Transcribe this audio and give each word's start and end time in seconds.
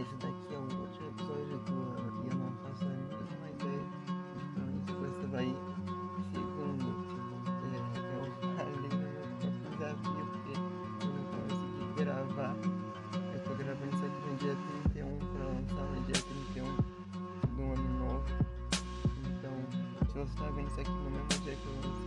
esse 0.00 0.14
daqui 0.16 0.54
é 0.54 0.58
o 0.58 0.62
último 0.62 1.08
episódio 1.08 1.58
do 1.58 1.72
E 2.22 2.28
eu 2.30 2.36
não 2.38 2.52
faço 2.62 2.84
a 2.84 2.88
mínima 2.88 3.50
ideia 3.50 3.82
de 4.38 4.44
pra 4.54 4.62
onde 4.62 4.92
você 4.92 5.26
vai. 5.26 5.48
Segundo, 6.30 6.86
é, 7.64 7.82
eu 7.82 8.54
falei 8.56 8.78
no 8.78 8.96
meu 8.96 9.10
próprio 9.40 9.58
desafio 9.72 10.24
porque 10.30 10.52
eu 11.02 11.10
não 11.10 11.24
consegui 11.34 11.82
gravar. 11.96 12.54
Eu 13.34 13.38
tô 13.42 13.50
gravando 13.56 13.90
isso 13.92 14.04
aqui 14.04 14.20
no 14.28 14.34
dia 14.36 14.54
31 14.92 15.18
pra 15.18 15.44
lançar 15.46 15.86
no 15.90 15.98
dia 16.04 16.18
31 16.54 16.70
do 17.56 17.62
ano 17.72 17.88
novo. 17.98 18.22
Então, 19.26 19.54
se 20.06 20.14
você 20.16 20.34
tá 20.38 20.46
vendo 20.50 20.68
isso 20.68 20.80
aqui 20.80 20.90
no 20.92 21.10
mesmo 21.10 21.26
dia 21.42 21.56
que 21.56 21.66
eu 21.66 21.74
lancei, 21.74 21.97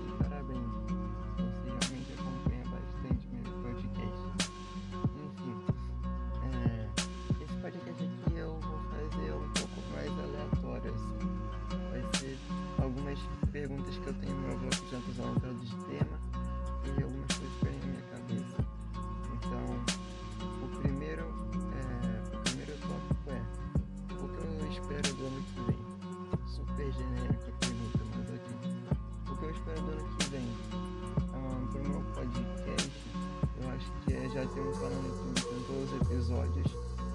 já 34.33 34.45
ter 34.45 34.61
um 34.61 34.71
canal 34.71 35.02
no 35.02 35.09
YouTube 35.09 35.41
com 35.41 35.61
todos 35.67 35.91
os 35.91 36.01
episódios, 36.01 36.67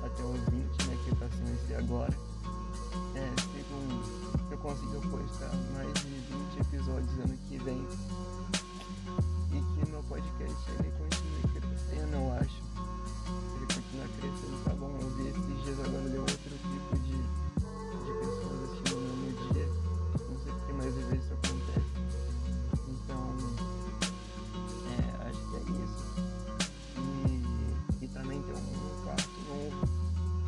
até 0.04 0.22
o 0.22 0.32
20, 0.32 0.88
né, 0.88 0.98
que 1.04 1.16
tá 1.16 1.26
sendo 1.30 1.54
esse 1.54 1.74
agora. 1.74 2.12
É, 3.14 3.32
segundo, 3.40 4.50
eu 4.50 4.58
consigo 4.58 5.00
postar 5.08 5.50
mais 5.72 5.92
de 5.94 6.10
20 6.10 6.60
episódios 6.60 7.18
ano 7.18 7.38
que 7.48 7.58
vem 7.58 7.86
e 9.50 9.60
que 9.60 9.90
meu 9.90 10.02
podcast 10.02 10.70
ele 10.78 10.92
continue 10.98 11.60
crescendo, 11.60 12.16
eu 12.16 12.32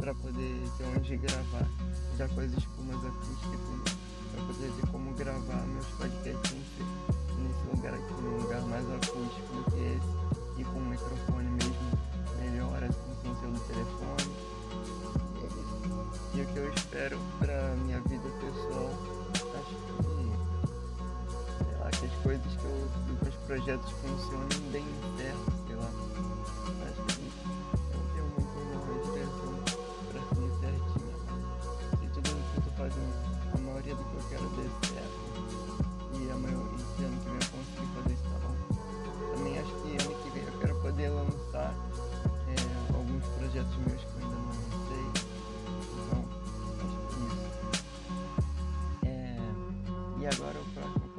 para 0.08 0.14
poder 0.14 0.56
ter 0.78 0.84
onde 0.96 1.16
gravar, 1.18 1.68
já 2.16 2.26
com 2.28 2.40
as 2.40 2.50
espumas 2.52 2.96
acústicas 2.96 3.60
para 4.32 4.42
poder 4.46 4.72
ter 4.80 4.86
como 4.90 5.12
gravar 5.12 5.66
meus 5.66 5.86
podcasts 5.98 6.56
nesse, 7.36 7.76
lugar 7.76 7.92
aqui, 7.92 8.22
num 8.22 8.38
lugar 8.38 8.62
mais 8.62 8.86
acústico 8.90 9.54
do 9.54 9.70
que 9.70 9.76
esse, 9.76 10.60
e 10.62 10.64
com 10.64 10.78
um 10.78 10.88
microfone 10.88 11.50
mesmo 11.50 11.98
melhor, 12.40 12.82
assim, 12.84 13.12
sem 13.20 13.34
ser 13.34 13.48
do 13.48 13.60
telefone. 13.66 14.32
E 16.32 16.40
o 16.40 16.46
que 16.46 16.56
eu 16.56 16.72
espero 16.72 17.18
pra 17.38 17.76
minha 17.84 18.00
vida 18.00 18.30
pessoal, 18.40 18.90
acho 19.34 19.74
que, 19.76 19.92
sei 21.64 21.74
lá, 21.80 21.90
que 21.90 22.06
as 22.06 22.22
coisas 22.22 22.52
que 22.54 22.64
eu, 22.64 22.88
que 23.20 23.28
os 23.28 23.34
projetos 23.46 23.90
funcionem 23.90 24.70
bem 24.72 24.86
certo, 25.18 25.52
sei 25.66 25.76
lá. 25.76 25.90
Acho 26.86 27.02
que 27.14 27.17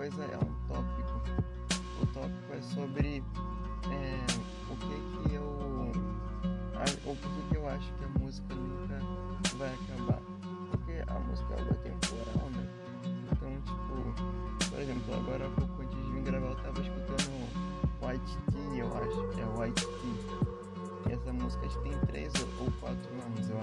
coisa 0.09 0.23
é 0.31 0.37
um 0.37 0.67
tópico. 0.67 1.21
O 2.01 2.05
tópico 2.07 2.53
é 2.53 2.61
sobre 2.61 3.23
é, 3.91 4.71
o 4.71 4.75
que 4.75 5.27
que 5.29 5.35
eu. 5.35 5.91
Ou 7.05 7.15
por 7.15 7.29
que 7.49 7.55
eu 7.57 7.67
acho 7.67 7.93
que 7.93 8.05
a 8.05 8.19
música 8.19 8.55
nunca 8.55 8.99
vai 9.57 9.73
acabar. 9.73 10.21
Porque 10.71 11.03
a 11.07 11.19
música 11.19 11.53
é 11.53 11.59
algo 11.59 11.75
temporal, 11.75 12.49
né? 12.51 12.69
Então, 13.31 13.51
tipo, 13.61 14.69
por 14.69 14.79
exemplo, 14.79 15.13
agora 15.15 15.45
há 15.45 15.49
pouco 15.49 15.81
antes 15.81 15.95
de 15.97 16.11
vir 16.11 16.21
gravar 16.23 16.47
eu 16.47 16.55
tava 16.55 16.81
escutando 16.81 17.49
White 18.01 18.37
Tea, 18.51 18.79
eu 18.79 18.97
acho, 18.97 19.39
é 19.39 19.59
White 19.59 19.85
Tea. 19.85 20.49
E 21.09 21.13
essa 21.13 21.33
música 21.33 21.67
tem 21.83 21.91
3 22.07 22.31
ou- 22.59 22.71
4 22.79 22.97
anos, 23.25 23.49
eu 23.49 23.58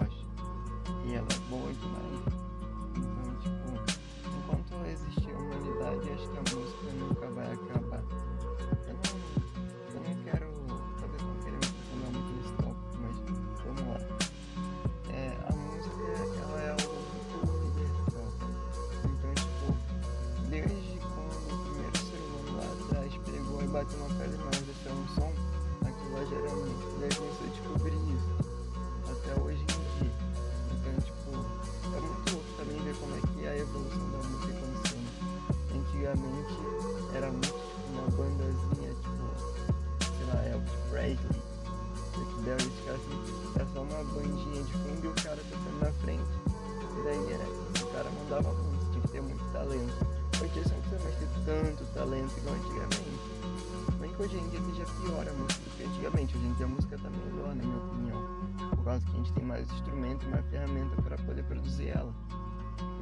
talento 52.06 52.38
igual 52.38 52.54
antigamente. 52.54 53.98
Bem 53.98 54.14
que 54.14 54.22
hoje 54.22 54.36
em 54.36 54.48
dia 54.48 54.60
esteja 54.60 54.84
pior 55.00 55.28
a 55.28 55.32
música 55.32 55.64
do 55.64 55.76
que 55.76 55.82
antigamente. 55.82 56.36
Hoje 56.36 56.46
em 56.46 56.52
dia 56.52 56.66
a 56.66 56.68
música 56.68 56.98
tá 56.98 57.10
melhor, 57.10 57.56
na 57.56 57.64
minha 57.64 57.78
opinião. 57.78 58.22
Por 58.70 58.84
causa 58.84 59.04
que 59.04 59.10
a 59.10 59.14
gente 59.16 59.32
tem 59.32 59.44
mais 59.44 59.70
instrumento, 59.72 60.24
mais 60.28 60.46
ferramenta 60.46 61.02
para 61.02 61.16
poder 61.18 61.42
produzir 61.44 61.88
ela. 61.88 62.14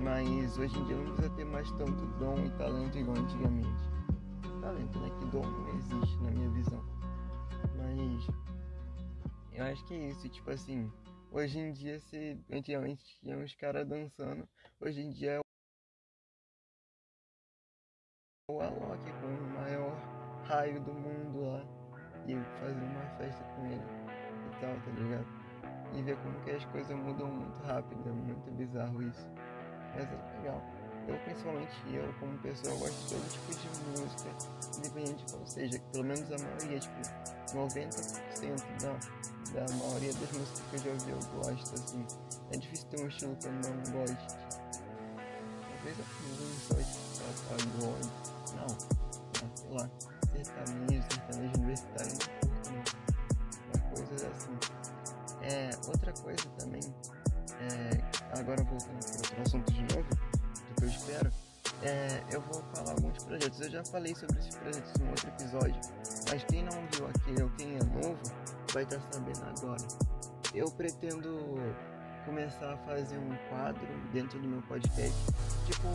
Mas 0.00 0.56
hoje 0.56 0.78
em 0.78 0.84
dia 0.86 0.96
não 0.96 1.04
precisa 1.04 1.30
ter 1.36 1.44
mais 1.44 1.70
tanto 1.72 2.06
dom 2.18 2.46
e 2.46 2.50
talento 2.56 2.96
igual 2.96 3.18
antigamente. 3.18 3.90
Talento, 4.62 4.98
né? 4.98 5.10
Que 5.18 5.26
dom 5.26 5.42
não 5.42 5.68
existe 5.76 6.16
na 6.22 6.30
minha 6.30 6.50
visão. 6.50 6.82
Mas 7.76 8.26
eu 9.52 9.64
acho 9.64 9.84
que 9.84 9.92
é 9.92 10.10
isso, 10.10 10.28
tipo 10.30 10.50
assim, 10.50 10.90
hoje 11.30 11.58
em 11.58 11.72
dia 11.72 12.00
se 12.00 12.38
antigamente 12.50 13.04
tinha 13.20 13.36
uns 13.36 13.54
caras 13.54 13.86
dançando, 13.86 14.48
hoje 14.80 15.02
em 15.02 15.10
dia 15.10 15.43
o 18.50 18.60
Alok 18.60 19.10
com 19.22 19.26
o 19.26 19.58
maior 19.58 19.96
raio 20.44 20.78
do 20.82 20.92
mundo 20.92 21.50
lá 21.50 21.62
e 22.26 22.34
fazer 22.60 22.84
uma 22.84 23.06
festa 23.16 23.42
com 23.56 23.64
ele 23.64 23.80
e 23.80 24.60
tal, 24.60 24.74
tá 24.84 24.90
ligado? 25.00 25.26
E 25.94 26.02
ver 26.02 26.18
como 26.18 26.38
que 26.40 26.50
as 26.50 26.64
coisas 26.66 26.94
mudam 26.94 27.26
muito 27.26 27.58
rápido, 27.62 28.06
é 28.06 28.12
muito 28.12 28.50
bizarro 28.50 29.02
isso. 29.02 29.26
Mas 29.94 30.06
é 30.12 30.36
legal. 30.36 30.62
Eu 31.08 31.16
principalmente 31.20 31.72
eu 31.90 32.12
como 32.20 32.36
pessoa 32.38 32.76
gosto 32.76 33.02
de 33.04 33.14
todo 33.14 33.30
tipo 33.30 33.50
de 33.50 34.00
música, 34.02 34.28
independente, 34.76 35.24
ou 35.34 35.46
seja, 35.46 35.80
pelo 35.92 36.04
menos 36.04 36.30
a 36.30 36.36
maioria, 36.38 36.78
tipo, 36.80 37.00
90% 37.54 37.72
da, 38.82 38.92
da 39.54 39.74
maioria 39.74 40.12
das 40.12 40.32
músicas 40.32 40.60
que 40.68 40.76
eu 40.76 40.80
já 40.80 40.90
ouvi 40.90 41.10
eu 41.12 41.18
gosto, 41.38 41.74
assim. 41.74 42.06
É 42.50 42.58
difícil 42.58 42.88
ter 42.90 43.02
um 43.02 43.08
estilo 43.08 43.36
que 43.36 43.46
eu 43.46 43.52
não 43.52 44.04
goste. 44.04 44.36
Talvez 45.70 45.98
um 45.98 46.04
só 46.60 46.74
tipo. 46.74 48.33
Não, 48.56 48.66
mas 49.40 49.60
sei 49.60 49.70
lá, 49.70 49.90
sertanejo, 50.32 51.02
sertanejo 51.10 51.52
universitário, 51.58 52.12
não 52.12 52.50
curto 52.50 52.70
não. 52.70 52.84
Uma 53.74 53.96
coisa 53.96 54.28
assim. 54.28 54.84
É, 55.42 55.70
outra 55.86 56.12
coisa 56.12 56.48
também, 56.58 56.80
é, 57.60 58.38
agora 58.38 58.64
voltando 58.64 58.98
para 59.04 59.16
outro 59.16 59.42
assunto 59.42 59.72
de 59.72 59.82
novo, 59.94 60.08
do 60.08 60.74
que 60.76 60.84
eu 60.84 60.88
espero, 60.88 61.30
é, 61.82 62.22
eu 62.32 62.40
vou 62.40 62.62
falar 62.74 62.92
alguns 62.92 63.22
projetos. 63.24 63.60
Eu 63.60 63.70
já 63.70 63.84
falei 63.84 64.14
sobre 64.14 64.38
esses 64.38 64.56
projetos 64.56 64.92
em 65.00 65.08
outro 65.08 65.28
episódio, 65.28 65.80
mas 66.30 66.44
quem 66.44 66.64
não 66.64 66.86
viu 66.92 67.06
aquele 67.08 67.42
ou 67.42 67.50
quem 67.50 67.76
é 67.76 67.84
novo 67.84 68.18
vai 68.72 68.84
estar 68.84 69.00
sabendo 69.12 69.44
agora. 69.44 69.86
Eu 70.54 70.70
pretendo 70.70 71.56
começar 72.24 72.72
a 72.72 72.76
fazer 72.78 73.18
um 73.18 73.36
quadro 73.50 73.86
dentro 74.12 74.40
do 74.40 74.48
meu 74.48 74.62
podcast, 74.62 75.12
tipo 75.66 75.88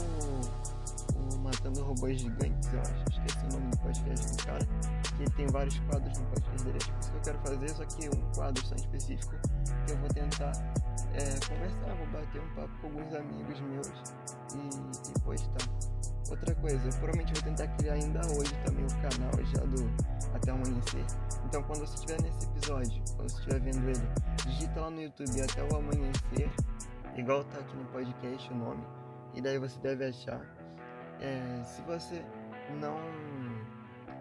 o 1.59 1.69
Matando 1.69 1.83
Robôs 1.83 2.21
Gigantes, 2.21 2.73
eu 2.73 2.79
acho, 2.79 3.03
esqueci 3.11 3.45
o 3.45 3.53
nome 3.53 3.71
do 3.71 3.77
podcast 3.79 4.31
do 4.31 4.45
cara, 4.45 4.67
que 5.17 5.31
tem 5.35 5.47
vários 5.47 5.79
quadros 5.79 6.17
no 6.17 6.25
podcast 6.27 6.63
dele, 6.63 6.77
é 6.77 6.79
tipo 6.79 6.99
isso 6.99 7.11
que 7.11 7.17
eu 7.17 7.21
quero 7.21 7.39
fazer, 7.39 7.69
só 7.69 7.85
que 7.85 8.09
um 8.09 8.33
quadro 8.33 8.65
só 8.65 8.75
específico 8.75 9.35
que 9.85 9.91
eu 9.91 9.97
vou 9.97 10.09
tentar 10.09 10.51
é, 11.13 11.47
conversar, 11.47 11.95
vou 11.95 12.07
bater 12.07 12.41
um 12.41 12.55
papo 12.55 12.69
com 12.81 12.87
alguns 12.87 13.13
amigos 13.13 13.61
meus 13.61 13.87
e, 14.55 15.09
e 15.09 15.19
postar. 15.21 15.69
Outra 16.29 16.55
coisa, 16.55 16.87
eu 16.87 16.91
provavelmente 16.91 17.33
vou 17.33 17.43
tentar 17.43 17.67
criar 17.75 17.93
ainda 17.93 18.21
hoje 18.37 18.53
também 18.63 18.85
o 18.85 18.89
canal 19.01 19.45
já 19.45 19.65
do 19.65 19.89
Até 20.35 20.51
Amanhecer. 20.51 21.03
Então 21.45 21.63
quando 21.63 21.79
você 21.79 21.95
estiver 21.95 22.21
nesse 22.21 22.45
episódio, 22.45 23.03
quando 23.15 23.29
você 23.29 23.39
estiver 23.39 23.59
vendo 23.59 23.89
ele, 23.89 24.07
digita 24.45 24.79
lá 24.79 24.89
no 24.91 25.01
YouTube 25.01 25.41
Até 25.41 25.63
o 25.63 25.75
Amanhecer, 25.75 26.49
igual 27.17 27.43
tá 27.45 27.59
aqui 27.59 27.75
no 27.75 27.85
podcast 27.85 28.53
o 28.53 28.55
nome, 28.55 28.83
e 29.33 29.41
daí 29.41 29.57
você 29.57 29.79
deve 29.79 30.05
achar. 30.05 30.58
Se 31.65 31.81
você 31.83 32.23
não 32.79 32.97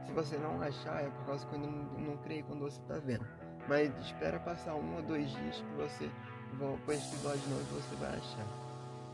se 0.04 0.12
você 0.12 0.38
não 0.38 0.60
achar 0.62 1.04
é 1.04 1.10
por 1.10 1.26
causa 1.26 1.46
que 1.46 1.54
eu 1.54 1.58
não, 1.60 1.70
não 1.70 2.16
criei 2.18 2.42
quando 2.42 2.60
você 2.60 2.80
tá 2.82 2.98
vendo. 2.98 3.26
Mas 3.68 3.94
espera 4.00 4.40
passar 4.40 4.74
um 4.74 4.96
ou 4.96 5.02
dois 5.02 5.30
dias 5.30 5.56
que 5.56 5.74
você 5.76 6.10
esse 6.88 7.14
episódio 7.14 7.48
novo 7.50 7.60
e 7.60 7.80
você 7.80 7.96
vai 7.96 8.16
achar. 8.16 8.46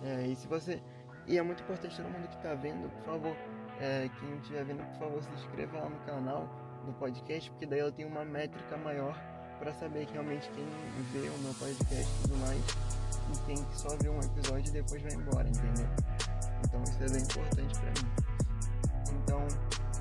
É, 0.04 0.26
e 0.28 0.36
se 0.36 0.46
você 0.46 0.80
e 1.26 1.38
é 1.38 1.42
muito 1.42 1.62
importante 1.62 1.96
todo 1.96 2.10
mundo 2.10 2.28
que 2.28 2.36
está 2.36 2.54
vendo, 2.54 2.88
por 2.90 3.04
favor, 3.04 3.36
é, 3.80 4.10
quem 4.20 4.36
estiver 4.36 4.64
vendo, 4.64 4.84
por 4.92 4.98
favor, 4.98 5.22
se 5.22 5.30
inscreva 5.30 5.78
lá 5.78 5.88
no 5.88 5.98
canal 6.00 6.48
do 6.84 6.92
podcast, 6.92 7.50
porque 7.50 7.66
daí 7.66 7.80
eu 7.80 7.90
tenho 7.90 8.08
uma 8.08 8.24
métrica 8.24 8.76
maior 8.76 9.18
para 9.58 9.72
saber 9.72 10.06
realmente 10.12 10.50
quem 10.50 10.64
vê 11.12 11.28
o 11.28 11.38
meu 11.38 11.54
podcast 11.54 12.04
e 12.04 12.22
tudo 12.22 12.36
mais 12.38 12.94
e 13.32 13.38
tem 13.46 13.64
que 13.64 13.78
só 13.78 13.88
ver 13.96 14.10
um 14.10 14.20
episódio 14.20 14.68
e 14.68 14.72
depois 14.72 15.02
vai 15.02 15.12
embora, 15.14 15.48
entendeu? 15.48 16.33
Então 16.74 16.82
isso 16.82 17.02
é 17.02 17.08
bem 17.08 17.22
importante 17.22 17.78
para 17.78 17.90
mim. 17.90 18.10
Então, 19.22 19.46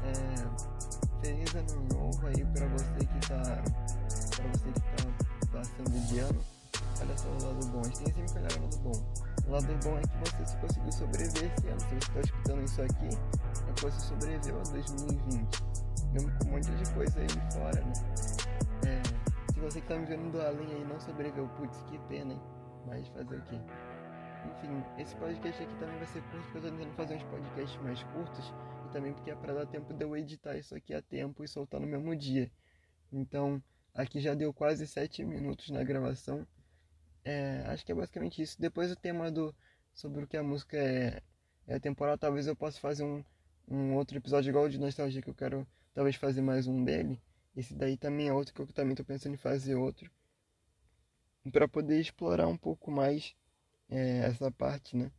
é, 0.03 1.21
feliz 1.21 1.55
ano 1.55 1.87
novo 1.93 2.27
aí 2.27 2.45
para 2.45 2.67
você 2.67 3.05
que 3.05 3.27
tá 3.27 3.43
para 4.35 4.47
você 4.49 4.71
que 4.71 4.81
tá 4.81 5.49
passando 5.51 6.07
de 6.07 6.19
ano. 6.19 6.41
Olha 6.99 7.17
só 7.17 7.27
o 7.27 7.43
lado 7.45 7.67
bom, 7.67 7.81
a 7.81 7.83
gente 7.83 8.03
tem 8.03 8.13
sempre 8.13 8.33
que 8.33 8.39
olhar 8.39 8.57
o 8.57 8.61
lado 8.63 8.77
bom 8.79 9.23
o 9.45 9.51
lado 9.51 9.67
bom 9.83 9.97
é 9.97 10.01
que 10.01 10.31
você 10.31 10.45
se 10.45 10.57
conseguiu 10.57 10.91
sobreviver 10.91 11.51
esse 11.51 11.67
ano. 11.67 11.79
Se 11.81 11.87
você 11.87 11.95
está 11.95 12.19
escutando 12.21 12.63
isso 12.63 12.81
aqui, 12.81 13.09
é 13.67 13.73
que 13.73 13.81
você 13.81 13.99
sobreviveu 13.99 14.59
a 14.59 14.63
2020. 14.63 15.63
Mesmo 16.13 16.31
com 16.39 16.47
um 16.47 16.51
monte 16.51 16.71
de 16.71 16.93
coisa 16.93 17.19
aí 17.19 17.27
fora, 17.51 17.81
né? 17.81 17.93
É, 18.85 19.53
se 19.53 19.59
você 19.59 19.81
que 19.81 19.87
tá 19.87 19.97
me 19.97 20.05
vendo 20.05 20.31
do 20.31 20.41
além 20.41 20.71
aí 20.71 20.85
não 20.85 20.99
sobreviveu, 20.99 21.47
putz, 21.57 21.77
que 21.89 21.97
pena, 22.07 22.33
hein? 22.33 22.41
Mas 22.87 23.07
fazer 23.09 23.35
o 23.35 23.41
quê? 23.43 23.59
Enfim, 24.45 24.83
esse 25.01 25.15
podcast 25.15 25.63
aqui 25.63 25.75
também 25.75 25.97
vai 25.97 26.07
ser 26.07 26.21
curto, 26.23 26.43
porque 26.43 26.57
eu 26.57 26.61
tô 26.61 26.77
tentando 26.77 26.95
fazer 26.95 27.15
uns 27.15 27.23
podcasts 27.23 27.81
mais 27.81 28.03
curtos 28.03 28.53
e 28.85 28.93
também 28.93 29.13
porque 29.13 29.31
é 29.31 29.35
pra 29.35 29.53
dar 29.53 29.65
tempo 29.65 29.93
de 29.93 30.03
eu 30.03 30.15
editar 30.17 30.57
isso 30.57 30.75
aqui 30.75 30.93
a 30.93 31.01
tempo 31.01 31.43
e 31.43 31.47
soltar 31.47 31.79
no 31.79 31.87
mesmo 31.87 32.15
dia. 32.15 32.51
Então, 33.11 33.61
aqui 33.93 34.19
já 34.19 34.33
deu 34.33 34.53
quase 34.53 34.85
7 34.87 35.23
minutos 35.23 35.69
na 35.69 35.83
gravação. 35.83 36.45
É, 37.23 37.63
acho 37.67 37.85
que 37.85 37.91
é 37.91 37.95
basicamente 37.95 38.41
isso. 38.41 38.59
Depois 38.59 38.91
o 38.91 38.95
tema 38.95 39.31
do 39.31 39.55
sobre 39.93 40.23
o 40.23 40.27
que 40.27 40.35
a 40.35 40.43
música 40.43 40.75
é, 40.77 41.21
é 41.67 41.79
temporal, 41.79 42.17
talvez 42.17 42.47
eu 42.47 42.55
possa 42.55 42.79
fazer 42.79 43.03
um, 43.03 43.23
um 43.67 43.95
outro 43.95 44.17
episódio 44.17 44.49
igual 44.49 44.67
de 44.67 44.79
nostalgia 44.79 45.21
que 45.21 45.29
eu 45.29 45.35
quero 45.35 45.67
talvez 45.93 46.15
fazer 46.15 46.41
mais 46.41 46.67
um 46.67 46.83
dele. 46.83 47.21
Esse 47.55 47.73
daí 47.75 47.95
também 47.95 48.27
é 48.27 48.33
outro 48.33 48.53
que 48.53 48.61
eu 48.61 48.67
também 48.67 48.93
estou 48.93 49.05
pensando 49.05 49.35
em 49.35 49.37
fazer 49.37 49.75
outro. 49.75 50.11
para 51.51 51.67
poder 51.67 51.99
explorar 51.99 52.47
um 52.47 52.57
pouco 52.57 52.89
mais 52.89 53.35
é, 53.93 54.25
essa 54.27 54.51
parte, 54.51 54.97
né? 54.97 55.11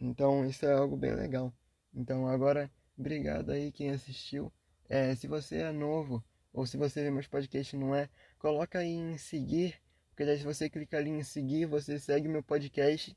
Então 0.00 0.44
isso 0.44 0.66
é 0.66 0.72
algo 0.72 0.96
bem 0.96 1.14
legal. 1.14 1.52
Então 1.94 2.26
agora, 2.26 2.70
obrigado 2.98 3.50
aí 3.50 3.72
quem 3.72 3.90
assistiu. 3.90 4.52
É, 4.88 5.14
se 5.14 5.26
você 5.26 5.58
é 5.58 5.72
novo 5.72 6.22
ou 6.52 6.66
se 6.66 6.76
você 6.76 7.02
vê 7.02 7.10
meus 7.10 7.26
podcasts 7.26 7.78
não 7.78 7.94
é, 7.94 8.08
coloca 8.38 8.78
aí 8.78 8.92
em 8.92 9.16
seguir 9.18 9.80
porque 10.14 10.24
daí 10.24 10.38
se 10.38 10.44
você 10.44 10.70
clicar 10.70 11.00
ali 11.00 11.10
em 11.10 11.24
seguir, 11.24 11.66
você 11.66 11.98
segue 11.98 12.28
meu 12.28 12.40
podcast 12.40 13.16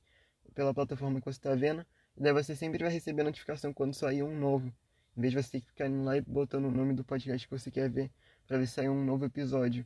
pela 0.56 0.74
plataforma 0.74 1.20
que 1.20 1.26
você 1.26 1.38
está 1.38 1.54
vendo. 1.54 1.86
E 2.18 2.24
daí 2.24 2.34
você 2.34 2.56
sempre 2.56 2.84
vai 2.84 2.92
receber 2.92 3.22
notificação 3.22 3.72
quando 3.72 3.94
sair 3.94 4.24
um 4.24 4.36
novo. 4.36 4.74
Em 5.16 5.22
vez 5.22 5.32
de 5.32 5.44
você 5.44 5.60
ficar 5.60 5.86
indo 5.86 6.04
lá 6.04 6.18
e 6.18 6.22
botando 6.22 6.66
o 6.66 6.72
nome 6.72 6.96
do 6.96 7.04
podcast 7.04 7.48
que 7.48 7.56
você 7.56 7.70
quer 7.70 7.88
ver 7.88 8.10
para 8.48 8.58
ver 8.58 8.66
se 8.66 8.74
sair 8.74 8.90
um 8.90 9.06
novo 9.06 9.26
episódio. 9.26 9.86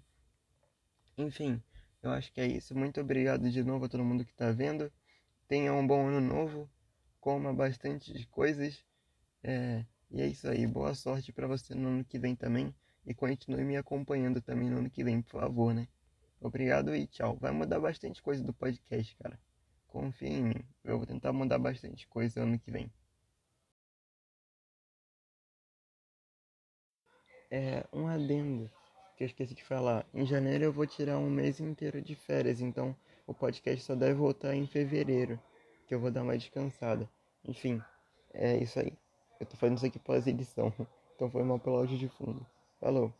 Enfim, 1.17 1.61
eu 2.03 2.11
acho 2.11 2.31
que 2.33 2.41
é 2.41 2.47
isso. 2.47 2.75
Muito 2.75 2.99
obrigado 3.01 3.49
de 3.49 3.63
novo 3.63 3.85
a 3.85 3.89
todo 3.89 4.03
mundo 4.03 4.25
que 4.25 4.31
está 4.31 4.51
vendo. 4.51 4.91
Tenha 5.47 5.73
um 5.73 5.85
bom 5.85 6.07
ano 6.07 6.21
novo. 6.21 6.69
Coma 7.19 7.53
bastante 7.53 8.25
coisas. 8.27 8.83
É, 9.43 9.85
e 10.09 10.21
é 10.21 10.27
isso 10.27 10.47
aí. 10.47 10.65
Boa 10.67 10.95
sorte 10.95 11.31
para 11.31 11.47
você 11.47 11.75
no 11.75 11.89
ano 11.89 12.05
que 12.05 12.19
vem 12.19 12.35
também. 12.35 12.73
E 13.05 13.13
continue 13.13 13.63
me 13.63 13.77
acompanhando 13.77 14.41
também 14.41 14.69
no 14.69 14.79
ano 14.79 14.89
que 14.89 15.03
vem, 15.03 15.21
por 15.21 15.41
favor, 15.41 15.73
né? 15.73 15.87
Obrigado 16.39 16.95
e 16.95 17.07
tchau. 17.07 17.37
Vai 17.37 17.51
mudar 17.51 17.79
bastante 17.79 18.21
coisa 18.21 18.43
do 18.43 18.53
podcast, 18.53 19.15
cara. 19.17 19.39
Confia 19.87 20.29
em 20.29 20.43
mim. 20.43 20.65
Eu 20.83 20.97
vou 20.97 21.05
tentar 21.05 21.33
mudar 21.33 21.59
bastante 21.59 22.07
coisa 22.07 22.41
ano 22.41 22.59
que 22.59 22.71
vem. 22.71 22.91
É, 27.51 27.85
um 27.93 28.07
adendo 28.07 28.71
que 29.21 29.25
eu 29.25 29.27
esqueci 29.27 29.53
de 29.53 29.63
falar. 29.63 30.05
Em 30.13 30.25
janeiro 30.25 30.63
eu 30.63 30.73
vou 30.73 30.87
tirar 30.87 31.19
um 31.19 31.29
mês 31.29 31.59
inteiro 31.59 32.01
de 32.01 32.15
férias, 32.15 32.59
então 32.59 32.95
o 33.27 33.33
podcast 33.33 33.83
só 33.83 33.93
deve 33.93 34.15
voltar 34.15 34.55
em 34.55 34.65
fevereiro, 34.65 35.39
que 35.87 35.93
eu 35.93 35.99
vou 35.99 36.09
dar 36.09 36.23
uma 36.23 36.35
descansada. 36.35 37.07
Enfim, 37.47 37.79
é 38.33 38.57
isso 38.57 38.79
aí. 38.79 38.93
Eu 39.39 39.45
tô 39.45 39.55
fazendo 39.57 39.77
isso 39.77 39.85
aqui 39.85 39.99
pós 39.99 40.25
edição, 40.25 40.73
então 41.15 41.29
foi 41.29 41.43
mal 41.43 41.59
pelo 41.59 41.77
áudio 41.77 41.97
de 41.97 42.07
fundo. 42.09 42.43
Falou! 42.79 43.13